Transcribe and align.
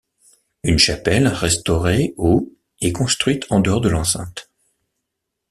Une 0.63 0.79
chapelle, 0.79 1.27
restaurée 1.27 2.15
au 2.17 2.51
est 2.81 2.91
construite 2.91 3.45
en 3.51 3.59
dehors 3.59 3.81
de 3.81 3.89
l'enceinte. 3.89 4.49